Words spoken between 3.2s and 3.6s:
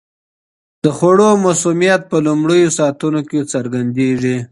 کې